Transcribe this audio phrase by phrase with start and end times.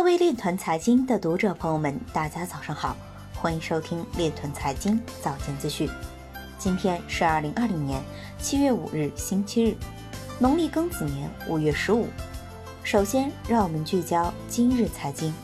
[0.00, 2.96] 各位链团财经的读者朋友们，大家早上好，
[3.34, 5.86] 欢迎收听链团财经早间资讯。
[6.58, 8.02] 今天是二零二零年
[8.38, 9.76] 七月五日，星期日，
[10.38, 12.06] 农历庚子年五月十五。
[12.82, 15.34] 首先，让我们聚焦今日财经。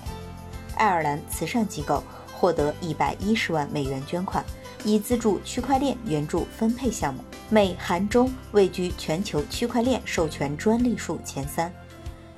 [0.74, 2.02] 爱尔兰慈善机构
[2.32, 4.42] 获得一百一十万美元捐款，
[4.84, 7.22] 以资助区块链援助分配项目。
[7.50, 11.70] 美韩中位居全球区块链授权专利数前三。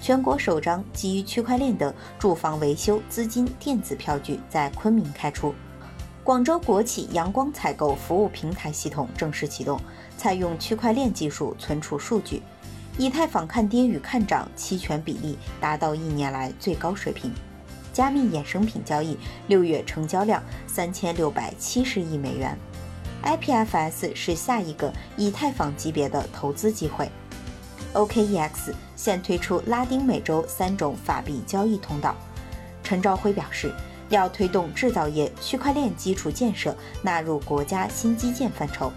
[0.00, 5.54] 全国首张基于区块链的住房维修资金电子票据在昆明开出。
[6.22, 9.80] 广州国企阳光采购服务平台系统正式启动，
[10.16, 12.42] 采用区块链技术存储数据。
[12.98, 17.32] 以太坊看跌与看涨期权比例达到一年来最高水平。
[17.92, 22.56] 加密衍生品交易六月成交量三千六百七十亿美元。
[23.22, 27.10] IPFS 是下一个以太坊级别的投资机会。
[27.94, 32.14] OKEX 现推出拉丁美洲三种法币交易通道。
[32.82, 33.72] 陈朝晖表示，
[34.08, 38.92] 要推动制造业区块链基础建设纳入国家新基建范畴。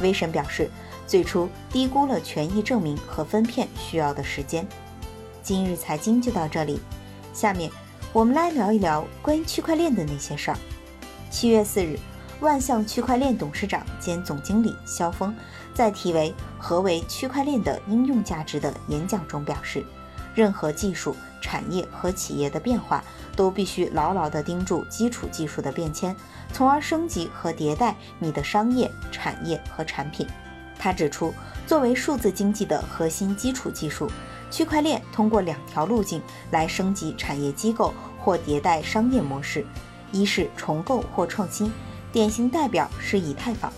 [0.00, 0.70] 威神表示，
[1.06, 4.66] 最初低估了权益证明和分片需要的时间。
[5.42, 6.80] 今日财经就到这里，
[7.32, 7.70] 下面
[8.12, 10.58] 我们来聊一聊关于区块链的那些事儿。
[11.30, 11.98] 七月四日。
[12.40, 15.34] 万象区块链董事长兼总经理肖峰
[15.74, 19.84] 在题为“何为区块链的应用价值”的演讲中表示，
[20.34, 23.02] 任何技术、产业和企业的变化
[23.34, 26.14] 都必须牢牢地盯住基础技术的变迁，
[26.52, 30.24] 从而升级和迭代你的商业、产业和产品。
[30.78, 31.34] 他指出，
[31.66, 34.08] 作为数字经济的核心基础技术，
[34.48, 39.66] 区块链通过两条路径来升级产业机构或迭代商业模式：
[40.12, 41.72] 一是重构或创新。
[42.12, 43.72] 典型代表是以太坊。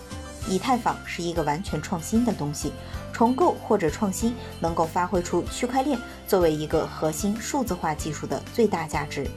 [0.47, 2.73] 以太坊是一个完全创新的东西，
[3.13, 9.27] 重构或者创新能够发挥出区块链作为一个核心数字化技术的最大价值。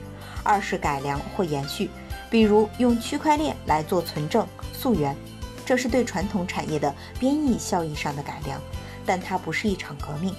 [0.43, 1.91] 二是改良或延续，
[2.29, 5.15] 比如用区块链来做存证、溯源，
[5.63, 8.59] 这是对传统产业的编译效益上的改良，
[9.05, 10.33] 但它不是一场革命。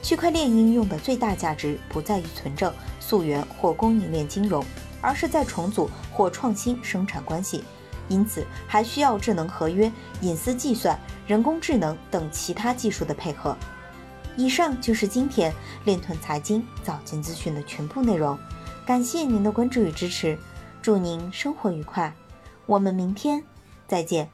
[0.00, 4.64] 区块链应用的最大价值不在于存证、溯源或供应链金融，
[5.00, 7.64] 而是在重组或创新生产关系。
[8.08, 13.56] 因此，还需要智能合约、隐私计算、人工智能等其他技术的配合。
[14.36, 15.52] 以上就是今天
[15.84, 18.38] 链臀财经早间资讯的全部内容，
[18.84, 20.36] 感谢您的关注与支持，
[20.82, 22.12] 祝您生活愉快，
[22.66, 23.42] 我们明天
[23.86, 24.28] 再见。